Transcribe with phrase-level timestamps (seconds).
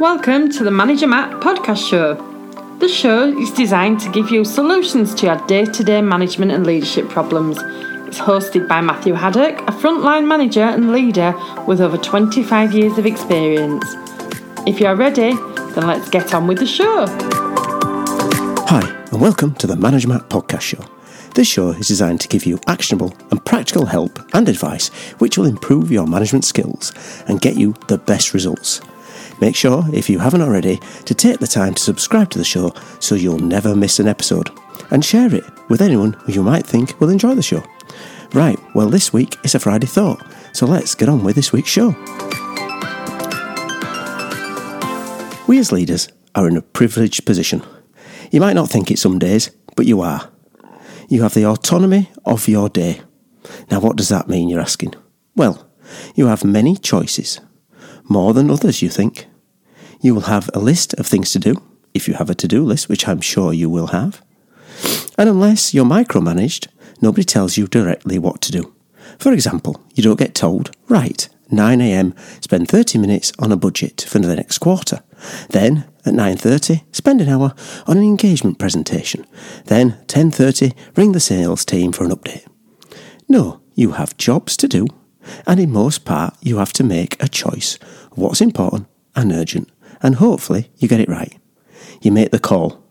[0.00, 2.14] Welcome to the Manager Matt podcast show.
[2.80, 6.66] The show is designed to give you solutions to your day to day management and
[6.66, 7.58] leadership problems.
[8.08, 11.32] It's hosted by Matthew Haddock, a frontline manager and leader
[11.68, 13.84] with over 25 years of experience.
[14.66, 15.32] If you're ready,
[15.74, 17.06] then let's get on with the show.
[18.66, 20.84] Hi, and welcome to the Manager Matt podcast show.
[21.34, 25.46] This show is designed to give you actionable and practical help and advice which will
[25.46, 26.92] improve your management skills
[27.28, 28.80] and get you the best results.
[29.40, 32.72] Make sure, if you haven't already, to take the time to subscribe to the show
[33.00, 34.50] so you'll never miss an episode
[34.90, 37.62] and share it with anyone who you might think will enjoy the show.
[38.32, 41.70] Right, well, this week is a Friday Thought, so let's get on with this week's
[41.70, 41.90] show.
[45.46, 47.62] We as leaders are in a privileged position.
[48.30, 50.30] You might not think it some days, but you are.
[51.08, 53.02] You have the autonomy of your day.
[53.70, 54.94] Now, what does that mean, you're asking?
[55.36, 55.68] Well,
[56.14, 57.40] you have many choices
[58.08, 59.26] more than others, you think.
[60.00, 61.62] You will have a list of things to do,
[61.94, 64.22] if you have a to do list, which I'm sure you will have.
[65.16, 66.68] And unless you're micromanaged,
[67.00, 68.74] nobody tells you directly what to do.
[69.18, 74.18] For example, you don't get told, right, 9am, spend 30 minutes on a budget for
[74.18, 75.02] the next quarter.
[75.50, 77.54] Then, at 9.30, spend an hour
[77.86, 79.26] on an engagement presentation.
[79.66, 82.46] Then, 10.30, ring the sales team for an update.
[83.28, 84.86] No, you have jobs to do
[85.46, 87.78] and in most part, you have to make a choice
[88.12, 88.86] what's important
[89.16, 89.70] and urgent,
[90.02, 91.38] and hopefully you get it right.
[92.02, 92.82] You make the call.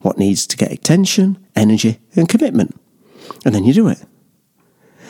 [0.00, 2.78] What needs to get attention, energy, and commitment.
[3.44, 4.02] And then you do it.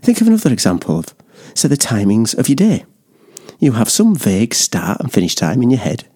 [0.00, 1.14] Think of another example of,
[1.54, 2.84] say, the timings of your day.
[3.60, 6.08] You have some vague start and finish time in your head,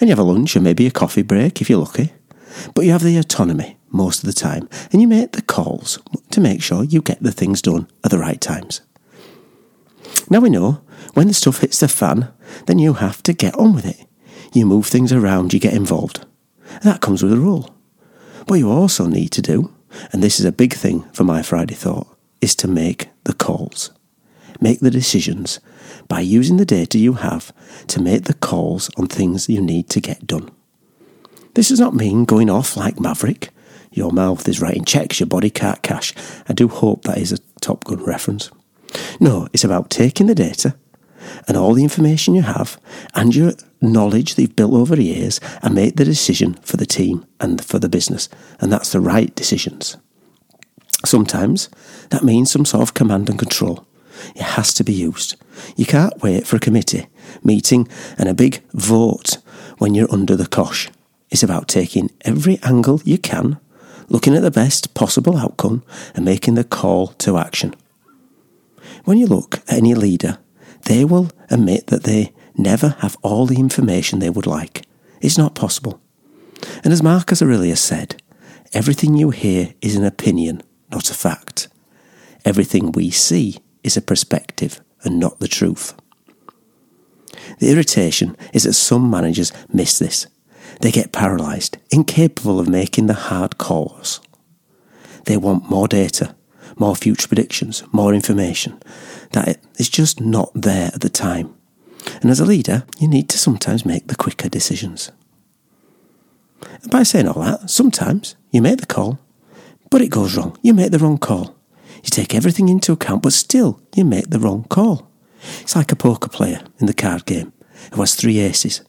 [0.00, 2.12] and you have a lunch or maybe a coffee break if you're lucky.
[2.74, 6.40] But you have the autonomy most of the time, and you make the calls to
[6.40, 8.80] make sure you get the things done at the right times.
[10.30, 10.82] Now we know
[11.14, 12.28] when the stuff hits the fan,
[12.66, 14.06] then you have to get on with it.
[14.52, 16.24] You move things around, you get involved.
[16.82, 17.74] That comes with a rule.
[18.46, 19.72] What you also need to do,
[20.12, 22.08] and this is a big thing for my Friday thought,
[22.40, 23.90] is to make the calls.
[24.60, 25.60] Make the decisions
[26.08, 27.52] by using the data you have
[27.88, 30.50] to make the calls on things you need to get done.
[31.54, 33.50] This does not mean going off like Maverick.
[33.90, 36.12] Your mouth is writing checks, your body can't cash.
[36.48, 38.50] I do hope that is a Top Gun reference.
[39.20, 40.74] No, it's about taking the data
[41.46, 42.80] and all the information you have
[43.14, 46.86] and your knowledge that you've built over the years and make the decision for the
[46.86, 48.28] team and for the business.
[48.60, 49.96] And that's the right decisions.
[51.04, 51.68] Sometimes
[52.10, 53.86] that means some sort of command and control.
[54.34, 55.36] It has to be used.
[55.76, 57.06] You can't wait for a committee
[57.44, 59.38] meeting and a big vote
[59.78, 60.88] when you're under the cosh.
[61.30, 63.58] It's about taking every angle you can,
[64.08, 65.84] looking at the best possible outcome,
[66.14, 67.74] and making the call to action.
[69.08, 70.36] When you look at any leader,
[70.82, 74.84] they will admit that they never have all the information they would like.
[75.22, 75.98] It's not possible.
[76.84, 78.22] And as Marcus Aurelius said,
[78.74, 81.68] everything you hear is an opinion, not a fact.
[82.44, 85.94] Everything we see is a perspective and not the truth.
[87.60, 90.26] The irritation is that some managers miss this.
[90.82, 94.20] They get paralysed, incapable of making the hard calls.
[95.24, 96.34] They want more data,
[96.78, 98.80] more future predictions, more information
[99.32, 101.54] that is just not there at the time.
[102.22, 105.10] And as a leader, you need to sometimes make the quicker decisions.
[106.82, 109.18] And by saying all that, sometimes you make the call,
[109.90, 110.56] but it goes wrong.
[110.62, 111.56] You make the wrong call.
[111.96, 115.10] You take everything into account, but still you make the wrong call.
[115.60, 117.52] It's like a poker player in the card game
[117.92, 118.82] who has three aces.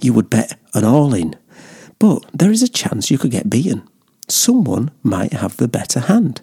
[0.00, 1.36] You would bet an all in,
[1.98, 3.88] but there is a chance you could get beaten.
[4.28, 6.42] Someone might have the better hand.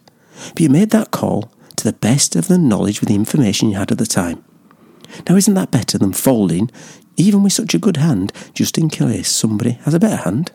[0.54, 3.78] But you made that call to the best of the knowledge with the information you
[3.78, 4.44] had at the time.
[5.28, 6.72] Now, isn't that better than folding,
[7.18, 10.52] even with such a good hand, just in case somebody has a better hand?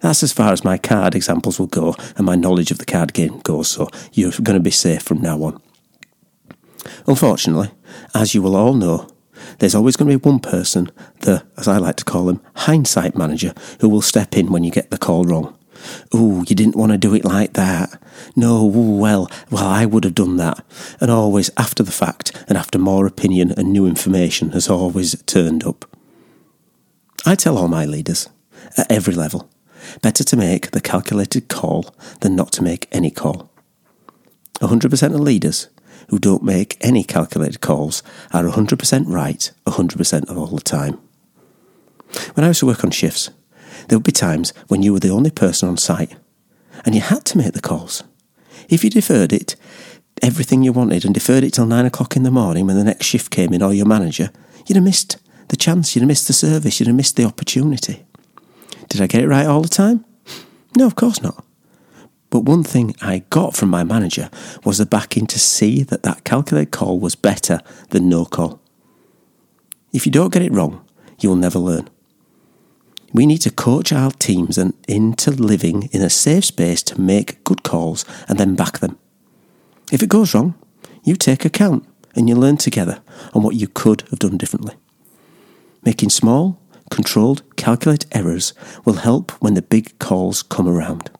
[0.00, 3.12] That's as far as my card examples will go and my knowledge of the card
[3.12, 5.60] game goes, so you're going to be safe from now on.
[7.06, 7.70] Unfortunately,
[8.14, 9.08] as you will all know,
[9.58, 13.16] there's always going to be one person, the, as I like to call him, hindsight
[13.16, 15.57] manager, who will step in when you get the call wrong.
[16.12, 18.00] Oh, you didn't want to do it like that.
[18.34, 20.64] No, well, well, I would have done that.
[21.00, 25.64] And always after the fact, and after more opinion and new information has always turned
[25.64, 25.84] up.
[27.26, 28.28] I tell all my leaders,
[28.76, 29.50] at every level,
[30.02, 33.50] better to make the calculated call than not to make any call.
[34.60, 35.68] 100% of leaders
[36.08, 38.02] who don't make any calculated calls
[38.32, 40.98] are 100% right 100% of all the time.
[42.34, 43.30] When I used to work on shifts,
[43.88, 46.14] there would be times when you were the only person on site
[46.84, 48.04] and you had to make the calls.
[48.68, 49.56] If you deferred it,
[50.22, 53.06] everything you wanted, and deferred it till nine o'clock in the morning when the next
[53.06, 54.30] shift came in or your manager,
[54.66, 55.16] you'd have missed
[55.48, 58.04] the chance, you'd have missed the service, you'd have missed the opportunity.
[58.88, 60.04] Did I get it right all the time?
[60.76, 61.44] No, of course not.
[62.30, 64.28] But one thing I got from my manager
[64.64, 68.60] was the backing to see that that calculated call was better than no call.
[69.92, 70.84] If you don't get it wrong,
[71.20, 71.88] you will never learn.
[73.12, 77.42] We need to coach our teams and into living in a safe space to make
[77.44, 78.98] good calls and then back them.
[79.90, 80.54] If it goes wrong,
[81.04, 83.00] you take account and you learn together
[83.32, 84.74] on what you could have done differently.
[85.84, 86.60] Making small,
[86.90, 88.52] controlled, calculated errors
[88.84, 91.10] will help when the big calls come around.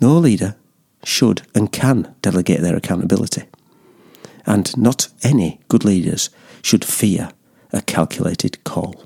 [0.00, 0.56] No leader
[1.02, 3.44] should and can delegate their accountability.
[4.44, 6.30] And not any good leaders
[6.62, 7.30] should fear
[7.72, 9.04] a calculated call.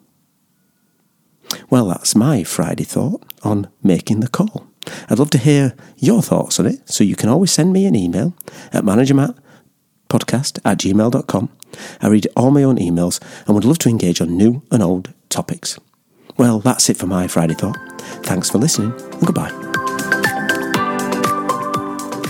[1.69, 4.67] Well, that's my Friday thought on making the call.
[5.09, 7.95] I'd love to hear your thoughts on it, so you can always send me an
[7.95, 8.35] email
[8.73, 11.49] at managermattpodcast at gmail.com.
[12.01, 15.13] I read all my own emails and would love to engage on new and old
[15.29, 15.79] topics.
[16.37, 17.77] Well, that's it for my Friday thought.
[18.25, 19.51] Thanks for listening and goodbye.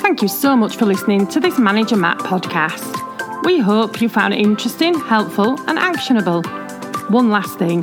[0.00, 2.96] Thank you so much for listening to this Manager Matt podcast.
[3.44, 6.42] We hope you found it interesting, helpful, and actionable.
[7.08, 7.82] One last thing